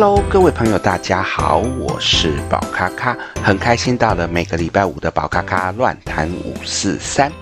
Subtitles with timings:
[0.00, 7.32] Hello，各位朋友，大家好，我是宝咖咖，很开心到了每个礼拜五的宝咖咖乱谈五四三。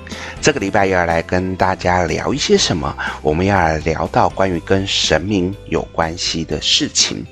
[0.41, 2.97] 这个礼拜要来跟大家聊一些什么？
[3.21, 7.27] 我们要来聊到关于跟神明有关系的事情。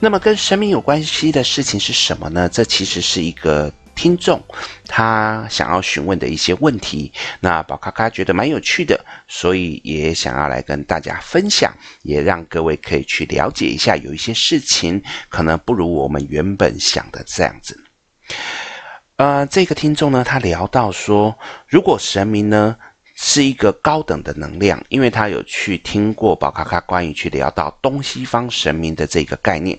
[0.00, 2.48] 那么跟神明有关系的事情是什么呢？
[2.48, 3.72] 这其实是一个。
[4.00, 4.42] 听众
[4.88, 17.78] 他想要询问的一些问题，那宝咖咖觉得蛮有趣的，所以也想要来跟大家分享，也让各位可以去了解一下，有一些事情可能不如我们原本想的这样子。
[19.16, 21.36] 呃，这个听众呢，他聊到说，
[21.68, 22.78] 如果神明呢，
[23.22, 29.78] 是一个高等的能量，因为他有去听过宝卡卡关于去聊到东西方神明的这个概念，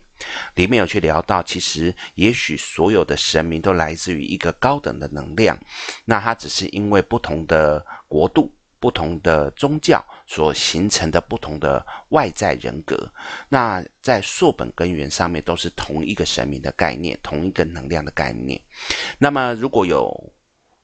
[0.53, 5.57] 里面有去聊到，其实也许所有的神明都来自于一个高等的能量，
[6.05, 13.11] 那它只是因为不同的国度、不同的宗教所形成的不同的外在人格，
[13.49, 18.61] 那在溯本根源上面都是同一个神明的概念，同一个能量的概念。
[19.17, 20.31] 那么如果有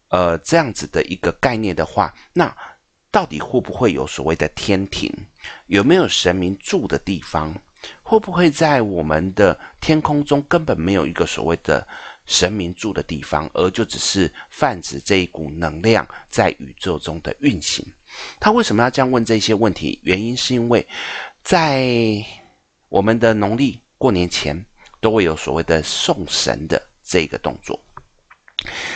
[0.09, 2.55] 呃，这样子的一个概念的话，那
[3.11, 5.11] 到底会不会有所谓的天庭？
[5.67, 7.55] 有没有神明住的地方？
[8.01, 11.87] 会不会在我们的天空中根本没有一个所谓的
[12.25, 17.85] 神明住的地方，而就只是泛指这一股能量在宇宙中的运行？
[18.39, 19.99] 他为什么要这样问这些问题？
[20.03, 20.85] 原因是因为
[21.43, 22.25] 在
[22.89, 24.65] 我们的农历过年前，
[24.99, 27.79] 都会有所谓的送神的这个动作。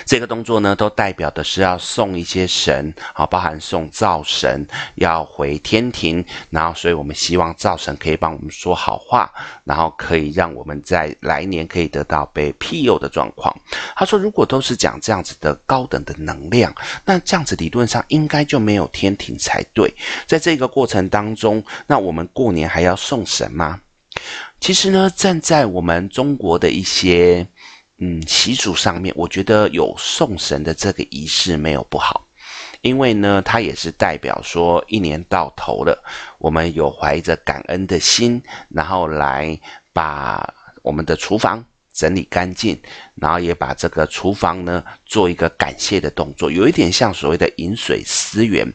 [0.06, 9.32] 这个动作呢，都代表的是要送一些神，好，包含送灶神要回天庭，然后，所以我们希望灶神可以帮我们说好话，
[9.64, 13.56] 然后可以让我们在来年可以得到被庇佑的状况。
[13.96, 16.74] 他说，如果都是讲这样子的高等的能量，
[17.06, 19.94] 那这样子理论上应该就没有天庭才对。
[20.26, 23.82] 在这个过程当中，那我们过年还要送神吗？
[24.60, 27.48] 其实呢，站在我们中国的一些。
[28.04, 32.26] 嗯，习俗上面，我觉得有送神的这个仪式没有不好，
[32.82, 36.04] 因为呢，它也是代表说一年到头了，
[36.40, 39.60] 我们有怀着感恩的心，然后来
[39.94, 40.52] 把
[40.82, 41.64] 我们的厨房
[41.94, 42.76] 整理干净，
[43.14, 48.66] 然后也把这个厨房呢做一个感谢的动作，有一点像所谓的饮水思源，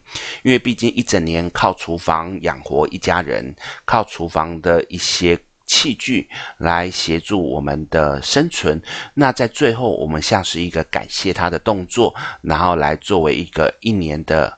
[0.45, 5.37] 因为毕竟一整年靠厨房养活一家人，靠厨房的一些。
[5.67, 6.29] 器具
[6.59, 8.81] 来协助我们的生存，
[9.15, 14.57] 那在最后，我们像是一个感谢他的动作，然后来作为一个一年的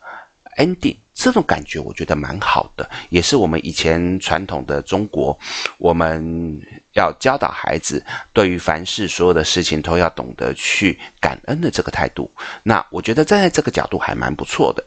[0.58, 5.38] ending，这种感觉我觉得蛮好的，也是我们以前传统的中国，
[5.78, 6.60] 我们
[6.92, 8.04] 要教导孩子，
[8.34, 12.30] 对于凡事所有的事情都要懂得去感恩的这个态度。
[12.62, 14.84] 那我觉得站在这个角度还蛮不错的。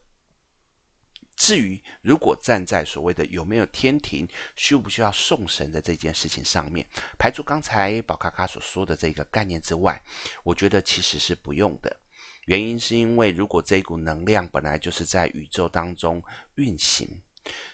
[1.35, 6.85] 至于如果站在所谓的有没有天庭，需不需要送神的这件事情上面，
[7.17, 9.99] 排除刚才宝咖咖所说的这个概念之外，
[10.43, 11.97] 我觉得其实是不用的。
[12.45, 16.23] 原因是因为如果这股能量本来就是在宇宙当中
[16.55, 17.21] 运行，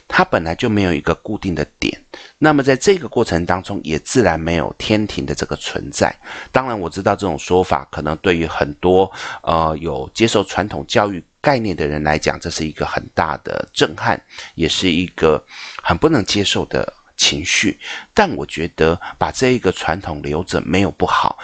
[0.08, 2.02] 它本来就没有一个固定的点，
[2.38, 6.16] 那么在这个过程当中也自然没有天庭的这个存在。
[6.54, 11.22] 当然我知道这种说法可能对于很多呃有接受传统教育。
[11.48, 14.22] 概念的人来讲，这是一个很大的震撼，
[14.56, 15.42] 也是一个
[15.82, 17.80] 很不能接受的情绪。
[18.14, 21.40] 但我觉得把这一个传统留着没有不好。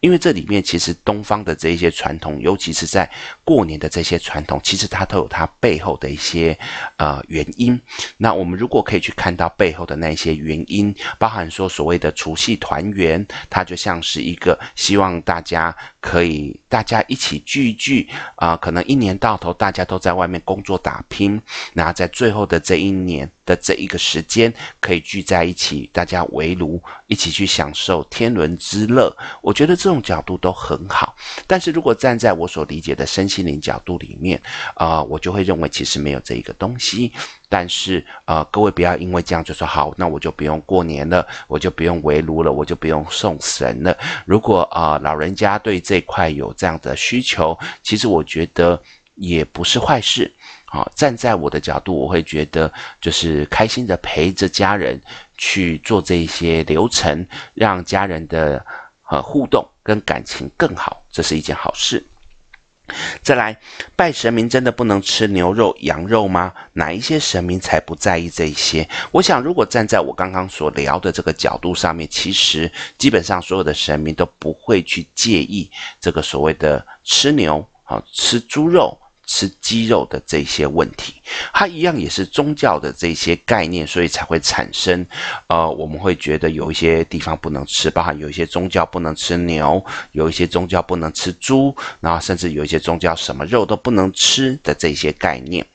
[0.00, 3.10] 因为这里面其实东方的这一些传统，尤其是在
[3.42, 6.56] 过年的这些传统，其实它都有它背后的一些
[6.96, 7.80] 呃原因。
[8.18, 15.74] 那我们如果可以去看到背后的那些原因，包含说所谓的除夕团圆，它就像是一个希望大家
[16.06, 29.14] 可以大家一起聚一聚啊、可能一年到头大家都在外面工作打拼，那在最后的这一年的这一个时间，可以聚在一起，大家围炉一起去享受天伦之乐。
[29.42, 31.16] 我觉得这种角度都很好，
[31.48, 34.40] 但是如果站在我所理解的身心灵角度里面，
[34.74, 37.10] 啊、我就会认为其实没有这一个东西。
[37.48, 43.96] 但是，呃，各位不要因为这样就说好，那我就不用过年了，我就不用围炉了，我就不用送神了。
[44.24, 48.80] 如果啊、老人家对这块有这样的需求，其实我觉得
[49.14, 50.32] 也不是坏事。
[50.64, 52.70] 好，站在我的角度，我会觉得
[53.00, 55.00] 就是开心的陪着家人
[55.38, 58.64] 去做这些流程，让家人的
[59.08, 62.04] 呃互动跟感情更好，这是一件好事。
[63.22, 63.58] 再来，
[63.96, 66.52] 拜神明真的不能吃牛肉、羊肉吗？
[66.74, 68.88] 哪一些神明才不在意这一些？
[69.10, 78.96] 我想，如果站在我刚刚所聊的这个角度上面，其实基本上所有的神明都不会去介意这个所谓的吃牛、好吃猪肉。
[79.26, 81.14] 吃鸡肉的这些问题，
[81.52, 85.04] 它一样也是宗教的这些概念，所以才会产生，
[85.48, 95.66] 呃，我们会觉得有一些地方不能吃，包含有一些宗教不能吃牛，有一些宗教不能吃猪，然后甚至有一些宗教什么肉都不能吃的这些概念。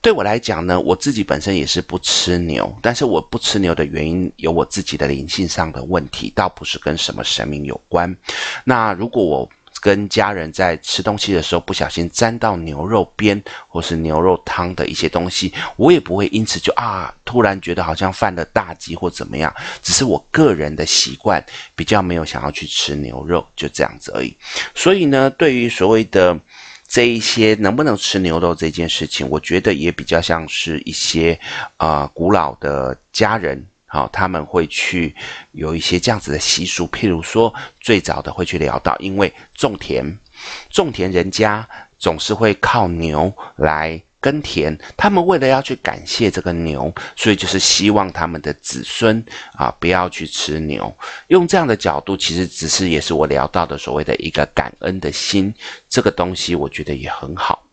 [0.00, 8.16] 对我来讲呢，我自己本身也是不吃牛，但是我不吃牛的原因有我自己的灵性上的问题，倒不是跟什么神明有关。
[8.62, 21.44] 那如果我跟家人在吃东西的时候不小心沾到牛肉边或是牛肉汤的一些东西，我也不会因此就啊突然觉得好像犯了大忌或怎么样，只是我个人的习惯
[21.74, 24.34] 比较没有想要去吃牛肉，就这样子而已。
[24.74, 26.38] 所以呢，对于所谓的
[26.86, 31.38] 这一些能不能吃牛肉这件事情，我觉得也比较像是一些
[31.76, 33.66] 啊、古老的家人。
[33.90, 35.16] 好，他们会去
[35.52, 40.18] 有一些这样子的习俗，譬如说，最早的会去聊到，因为种田，
[40.70, 41.66] 种田人家
[41.98, 49.24] 总是会靠牛来耕田，他们为了要去感谢这个牛，所以就是希望他们的子孙
[49.54, 50.94] 啊不要去吃牛。
[51.28, 55.54] 用这样的角度，其实只是也是我聊到的所谓的一个感恩的心，
[55.88, 57.64] 这个东西我觉得也很好。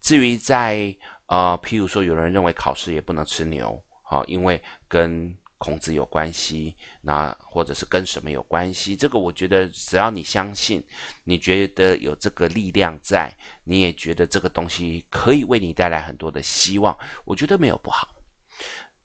[0.00, 3.83] 至于在呃，譬如说，有人认为考试也不能吃牛。
[4.06, 8.94] 好，因为跟孔子有关系，那或者是跟什么有关系？
[8.94, 10.86] 这个我觉得，只要你相信，
[11.24, 18.14] 你觉得有这个力量在，你也觉得这个东西可以为你带来很多的希望，我觉得没有不好。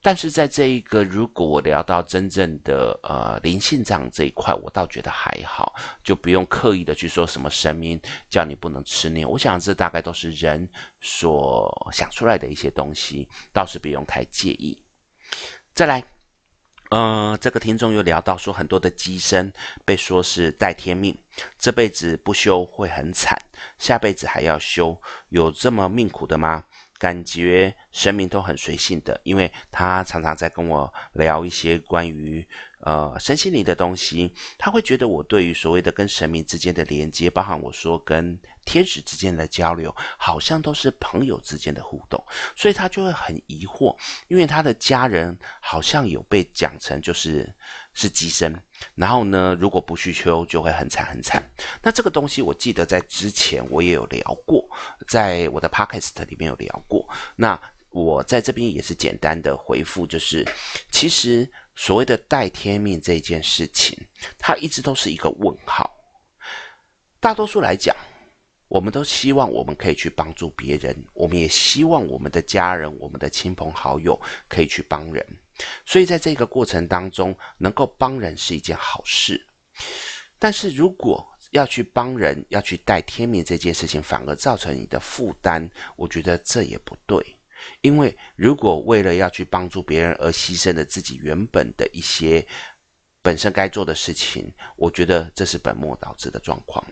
[0.02, 8.00] 但是在这一个，如果我聊到真正的呃灵性上这一块，我倒觉得还好，就不用刻意的去说什么神明
[8.30, 9.30] 叫你不能吃牛。
[9.30, 10.68] 我想这大概都是人
[11.00, 14.82] 所想出来的一些东西，倒是不用太介意。
[15.80, 16.04] 再来，
[16.90, 19.54] 嗯，这个听众又聊到说，很多的鸡身
[19.86, 21.18] 被说是带天命，
[21.58, 23.42] 这辈子不修会很惨，
[23.78, 26.66] 下辈子还要修，有这么命苦的吗？
[26.98, 32.46] 感觉生命都很随性的，因为他常常在跟我聊一些关于
[32.82, 42.24] 呃身心灵的东西，他会觉得我对于所谓的跟神明之间的连接，包含我说跟天使之间的交流，好像都是朋友之间的互动，
[42.56, 43.96] 所以他就会很疑惑，
[44.28, 47.48] 因为他的家人好像有被讲成就是
[47.94, 48.54] 是寄生。
[48.96, 51.44] 然后呢，如果不去修，就会很惨很惨。
[51.82, 54.66] 那这个东西，我记得在之前我也有聊过，
[55.06, 57.06] 在我的 podcast 里面有聊过。
[57.36, 57.60] 那
[57.90, 60.48] 我在这边也是简单的回复，就是
[60.92, 61.50] 其实
[61.80, 63.98] 所谓的带天命这件事情，
[64.38, 65.90] 它一直都是一个问号。
[67.22, 67.96] 大多数来讲，
[68.68, 75.26] 我们都希望我们可以去帮助别人，我们也希望我们的家人、我们的亲朋好友可以去帮人。
[75.86, 79.48] 所以在这个过程当中，能够帮人是一件好事。
[80.38, 87.38] 但是如果要去帮人，要去带天命这件事情，反而造成你的负担，我觉得这也不对。
[87.82, 92.46] 因为如果为了要去帮助别人而牺牲了自己原本的一些
[93.22, 96.86] 本身该做的事情，我觉得这是本末倒置的状况。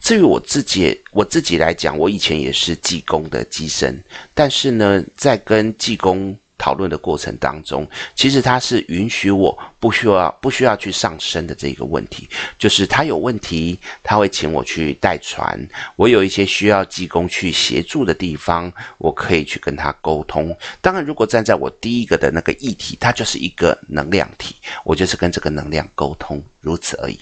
[0.00, 4.02] 至于我自己，我自己来讲，我以前也是济公的机身，
[4.34, 6.36] 但是呢，在跟济公。
[6.58, 12.28] 讨论的过程当中，其实他是允许我不需要不需要去上升的这个问题，
[12.58, 15.58] 就是他有问题，他会请我去代传。
[15.96, 20.56] 我有一些需要济公去协助的地方，我可以去跟他沟通。
[20.80, 24.54] 当然，如果站在我第一个的那个议题，它就是一个能量体，
[24.84, 27.18] 我就是跟这个能量沟通，如此而已。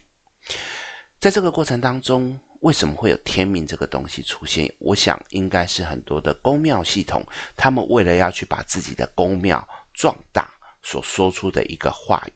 [1.18, 2.38] 在这个过程当中。
[2.60, 4.72] 为什么会有天命这个东西出现？
[4.78, 7.24] 我想应该是很多的宫庙系统，
[7.56, 10.48] 他们为了要去把自己的宫庙壮大，
[10.82, 12.32] 所说出的一个话语。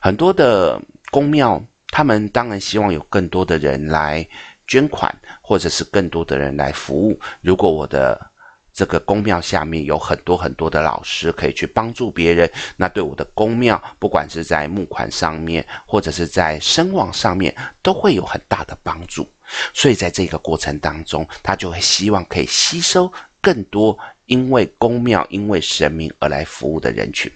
[0.00, 4.26] 很多的宫庙，他们当然希望有更多的人来
[4.66, 7.18] 捐款，或者是更多的人来服务。
[7.40, 8.30] 如果我的
[8.74, 19.24] 这个宫庙下面有很多很多的老师可以去帮助别人，那对我的宫庙，不管是在募款上面，或者是在声望上面，都会有很大的帮助。
[19.72, 27.30] 所以在这个过程当中，他就会希望可以吸收更多因为宫庙、因为神明而来服务的人群。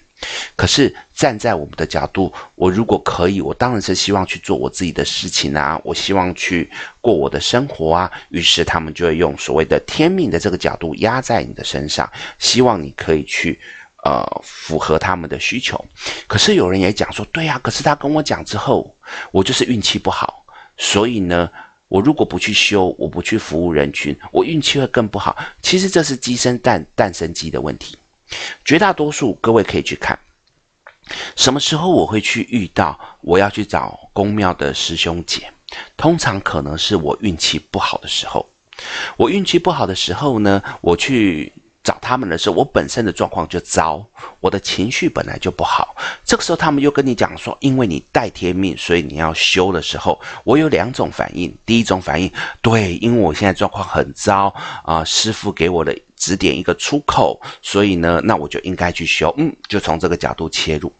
[0.55, 8.11] 可是站在我们的角度，我如果可以，我当然是希望去做我自己的事情啊，我希望去过我的生活啊。
[8.29, 13.57] 于是他们就会用所谓的天命的这个角度压在你的身上，希望你可以去
[14.03, 15.83] 呃符合他们的需求。
[16.27, 18.93] 可是有人也讲说，对呀，可是他跟我讲之后，
[19.31, 20.45] 我就是运气不好，
[20.75, 21.49] 所以呢，
[21.87, 25.37] 我如果不去修，我不去服务人群，我运气会更不好。
[25.61, 27.97] 其实这是鸡生蛋，蛋生鸡的问题。
[28.65, 30.17] 绝大多数各位可以去看，
[31.35, 35.51] 什么时候我会去遇到我要去找公庙的师兄姐，
[35.97, 38.45] 通常可能是我运气不好的时候。
[39.17, 41.51] 我运气不好的时候呢，我去。
[41.83, 44.05] 找他们的时候，我本身的状况就糟，
[44.39, 45.95] 我的情绪本来就不好。
[46.25, 51.53] 这个时候，他们又跟你讲说，因为你带天命，所以你要修的时候，我有两种反应。
[51.65, 52.31] 第一种反应，
[52.61, 59.33] 对，因为我现在状况很糟啊，师傅给我的指点一个出口，所以呢，那我就应该去修。
[59.37, 60.91] 嗯，就从这个角度切入。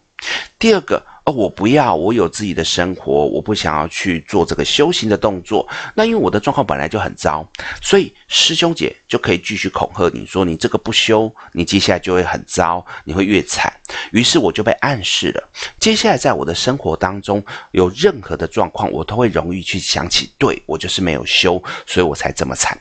[0.57, 1.03] 第二个。
[1.31, 5.67] 我不要，我有自己的生活，我不想要去做这个修行的动作。
[5.93, 7.48] 那因为我的状况本来就很糟，
[7.81, 13.71] 所以师兄姐就可以继续恐吓你说，你这个不修，你接下来就会很糟，你会越惨。
[14.12, 22.77] 于是我就被暗示了，接下来在我的生活当中有任何的状况，我都会容易去想起，对，我就是没有修，所以我才这么惨。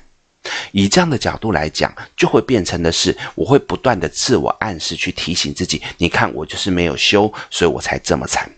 [0.72, 8.50] 以这样的角度来讲，就会变成的是，我会不断的自我暗示去提醒自己，你看我就是没有修，所以我才这么惨。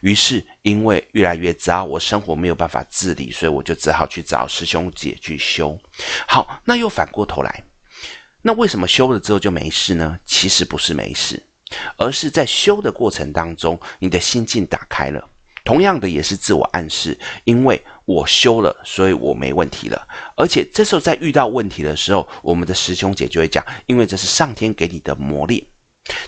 [0.00, 5.78] 于是因为越来越糟，我生活没有办法自理，所以我就只好去找师兄姐去修。
[6.28, 7.64] 好，那又反过头来，
[8.42, 10.20] 那为什么修了之后就没事呢？
[10.24, 11.42] 其实不是没事，
[11.96, 15.28] 而是在修的过程当中，你的心境打开了。
[15.64, 20.06] 同样的也是自我暗示，因为我修了，所以我没问题了。
[20.36, 25.64] 而且这时候在遇到问题的时候，我们的师兄姐就会讲，因为这是上天给你的磨练，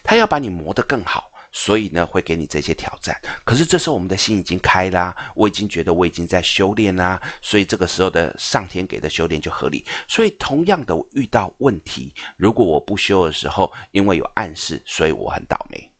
[0.02, 3.20] 他要把你磨得更好，所以呢会给你这些挑战。
[3.44, 9.84] 可是这时候我们的心已经开啦，我已经觉得我已经在修炼啦，所以这个时候的上天给的修炼就合理。
[10.08, 15.92] 所以同样的遇到问题，如果我不修的时候，因为有暗示，所以我很倒霉。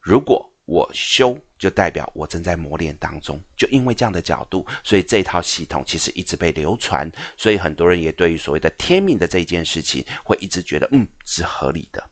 [0.00, 3.40] 如果我修，就代表我正在磨练当中。
[3.56, 7.10] 就因为这样的角度，所以这套系统其实一直被流传。
[7.36, 12.04] 所以很多人也对于所谓的天命的这件事情，会一直觉得嗯是合理的。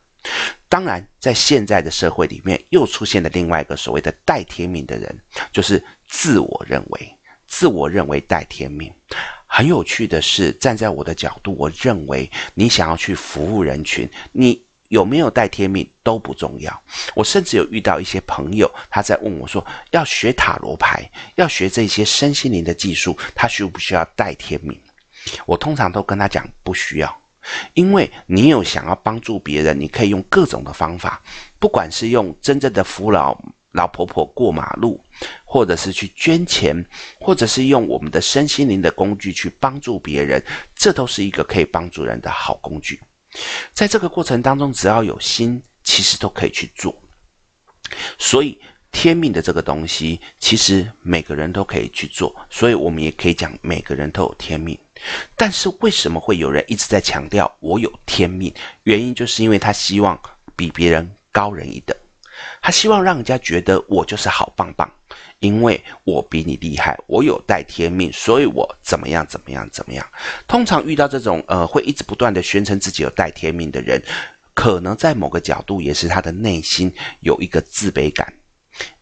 [0.69, 5.15] 当然，在现在的社会里面，又出现了另外一个所谓的带天命的人，
[5.53, 7.13] 就是自我认为，
[7.49, 8.93] 自我认为带天命。
[9.47, 14.64] 很有趣的是，站在我的角度，我认为你想要去服务人群，你。
[14.95, 16.83] 有没有带天命都不重要。
[17.17, 24.81] 我甚至有遇到一些朋友，他在问我说：“要学塔罗牌，要学这些身心灵的技术，他需不需要带天命？”
[25.47, 27.21] 我通常都跟他讲不需要，
[27.73, 31.21] 因为你有想要帮助别人，你可以用各种的方法，
[31.59, 33.37] 不管是用真正的扶老
[33.73, 35.03] 老婆婆过马路，
[35.45, 36.87] 或者是去捐钱，
[37.19, 40.41] 或者是用我们的身心灵的工具去帮助别人，
[40.77, 43.01] 这都是一个可以帮助人的好工具。
[43.73, 46.95] 在这个过程当中，只要有心，其实都可以去做。
[48.19, 48.59] 所以
[48.93, 52.35] 天命的这个东西，其实每个人都可以去做。
[52.49, 54.79] 所以我们也可以讲，每个人都有天命。
[55.37, 58.55] 但是为什么会有人一直在强调我有天命？
[58.85, 60.19] 原因就是因为他希望
[60.55, 61.97] 比别人高人一等，
[62.63, 64.91] 他希望让人家觉得我就是好棒棒。
[65.41, 70.07] 因为我比你厉害，我有带天命，所以我怎么样怎么样怎么样。
[70.49, 74.03] 通常遇到这种呃会一直不断的宣称自己有带天命的人，
[74.55, 78.33] 可能在某个角度也是他的内心有一个自卑感，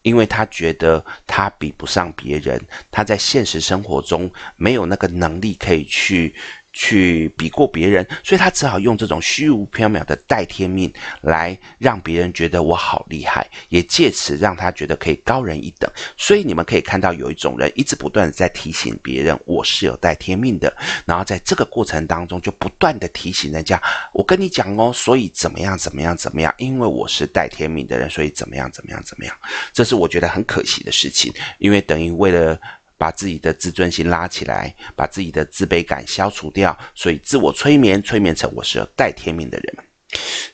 [0.02, 2.60] 因为他觉得他比不上别人，
[2.90, 6.34] 他在现实生活中没有那个能力可以去。
[6.72, 15.90] 去比过别人，所以他只好用这种虚无缥缈的代天命来让别人觉得我好厉害，也借此让他觉得可以高人一等。
[16.16, 20.74] 所以你们可以看到，有一种人一直不断的在提醒别人我是有代天命的，
[21.04, 23.80] 然后在这个过程当中就不断的提醒人家，
[24.14, 29.36] 我跟你讲哦，所以怎么样怎么样怎么样，因为我是代天命的人，所以怎么样怎么样怎么样，
[29.74, 32.58] 这是我觉得很可惜的事情，因为等于为了。
[33.02, 39.76] 把自己的自尊心拉起来，把自己的自卑感消除掉，所以自我催眠，催眠成我是有带天命的人。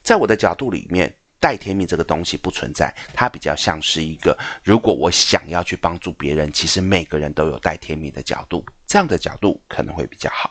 [0.02, 10.50] 在我的角度里面，带天命这个东西不存在，它比较像是一个，如果我想要去帮助别人，其实每个人都有带天命的角度，这样的角度可能会比较好。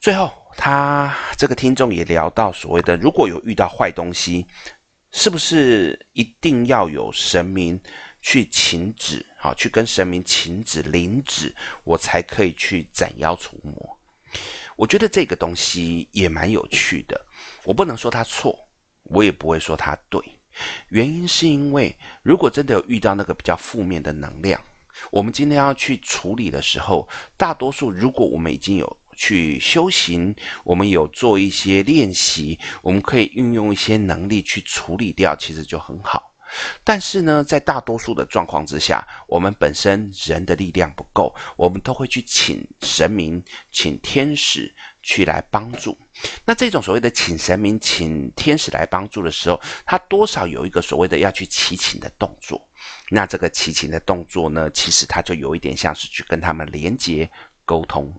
[0.00, 4.44] 最后，他这个听众也聊到所谓的，如果有遇到坏东西，
[5.10, 7.80] 是不是一定要有神明？
[8.20, 13.98] 去请旨，好，去跟神明请旨领旨，我才可以去斩妖除魔。
[14.76, 17.24] 我觉得这个东西也蛮有趣的。
[17.64, 18.58] 我不能说它错，
[19.04, 20.20] 我也不会说它对。
[20.88, 24.60] 原因是因为，如果真的有遇到那个比较负面的能量，
[25.10, 36.32] 我们今天要去处理的时候，大多数如果我们已经有去修行，我们有做一些练习，我们可以运用一些能力去处理掉，其实就很好。
[36.82, 44.72] 但是呢，在大多数的状况之下，我们本身人的力量不够，我们都会去请神明、请天使
[45.02, 45.94] 去来帮助。
[46.46, 52.66] 那这种所谓的请神明、请天使来帮助的时候，他多少有一个所谓的要去祈请的动作。
[53.10, 57.28] 那这个祈请的动作呢，其实它就有一点像是去跟他们连接
[57.66, 58.10] 沟通。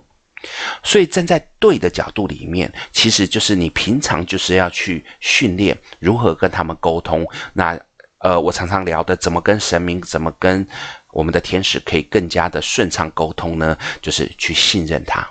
[0.82, 7.26] 所以站在对的角度里面，其实就是你平常就是要去训练如何跟他们沟通。
[7.52, 7.78] 那
[8.18, 10.66] 呃，我常常聊的怎么跟神明，怎么跟
[11.10, 13.76] 我们的天使可以更加的顺畅沟通呢？
[14.02, 15.26] 就是去信任他，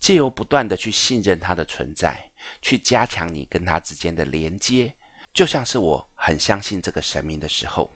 [0.00, 4.92] 借由不断的去信任他的存在，去加强你跟他之间的连接。
[5.32, 7.90] 就像是我很相信这个神明的时候。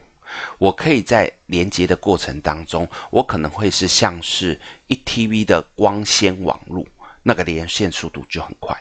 [0.58, 6.86] 我可以在连接的过程当中，我可能会是像是一 TV 的光纤网络，
[7.22, 8.76] 那个连线速度就很快。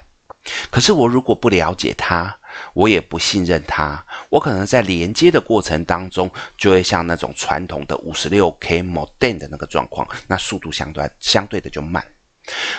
[0.69, 2.35] 可是我如果不了解它，
[2.73, 12.05] 我也不信任它，我可能在连接的过程当中，就会像那种传统的 56K modem 的那个状况，那速度相对相对的就慢。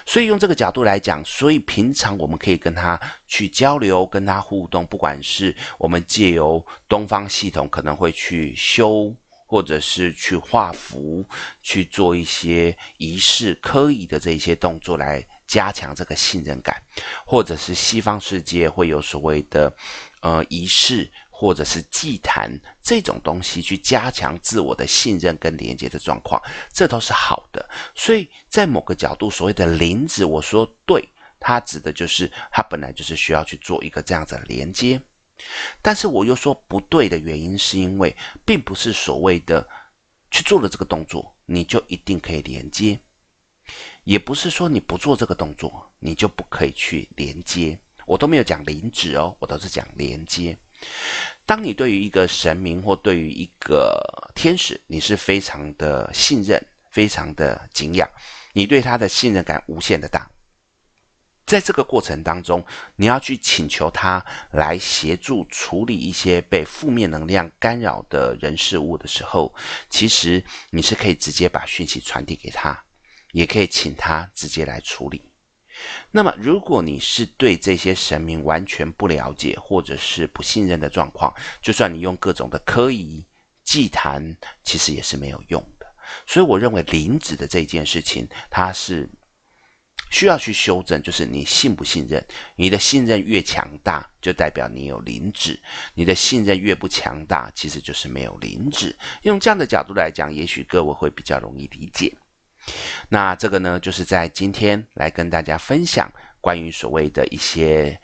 [0.04, 9.14] 所以用这个角度来讲，所以平常我们可以跟他去交流，跟他互动，不管是我们借由东方系统可能会去修，
[9.46, 11.25] 或者是去画符，
[11.62, 16.80] 去做一些仪式、科仪的这些动作来加强这个信任感，
[17.25, 19.73] 或者是西方世界会有所谓的
[20.20, 21.11] 呃仪式。
[21.38, 22.50] 或者是祭坛
[22.81, 27.69] 这种东西，去加强自我的信任跟连接的状况，这都是好的。
[27.95, 31.07] 所以在某个角度，所谓的灵子，我说对，
[31.38, 34.99] 它指的就是它本来就是需要去做一个这样子的连接。
[35.83, 38.16] 但是我又说不对的原因，是因为
[38.47, 39.69] 并不是所谓的
[40.31, 42.99] 去做了这个动作，你就一定可以连接，
[44.05, 47.78] 也不是说你不做这个动作，你就不可以去连接。
[48.07, 50.57] 我都没有讲灵子哦，我都是讲连接。
[51.45, 58.09] 当你对于一个神明或对于一个天使，你是非常的信任、非常的敬仰，
[58.52, 60.28] 你对他的信任感无限的大。
[61.45, 62.66] 在这个过程当中，
[62.97, 69.54] 你要去请求他来协助处理一些被负面能量干扰的人事物的时候，
[69.88, 72.83] 其实你是可以直接把讯息传递给他，
[73.31, 75.22] 也可以请他直接来处理。
[76.10, 83.24] 那么，如果你是对这些神明完全不了解，或者是不信任的状况，就算你用各种的科仪
[83.62, 85.86] 祭坛，其实也是没有用的。
[86.26, 89.08] 所以，我认为灵子的这件事情，它是
[90.10, 92.24] 需要去修正，就是你信不信任。
[92.54, 95.58] 你的信任越强大，就代表你有灵子；
[95.94, 98.96] 你的信任越不强大，其实就是没有灵子。
[99.22, 102.12] 用这样的角度来讲，也许各位会比较容易理解。
[103.09, 108.00] 那这个呢，就是在今天来跟大家分享关于所谓的一些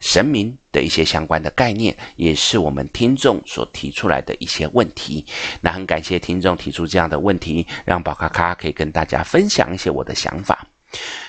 [0.00, 5.24] 神明的一些相关的概念，也是我们听众所提出来的一些问题。
[5.60, 10.66] 那很感谢听众提出这样的问题，让宝咖咖可以跟大家分享一些我的想法。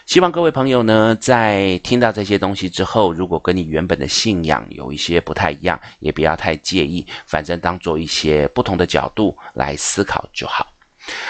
[0.06, 10.68] 希望各位朋友呢，在听到这些东西之后，如果跟你原本的信仰有一些不太一样，也不要太介意，反正当做一些不同的角度来思考就好。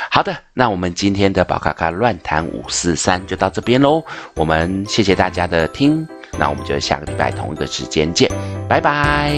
[0.10, 4.04] 好的，那我们今天的宝咖咖乱谈五四三就到这边喽。
[4.36, 6.08] 我们谢谢大家的听，
[6.38, 8.32] 那我们就下个礼拜同一个时间见，
[8.70, 9.34] 拜拜。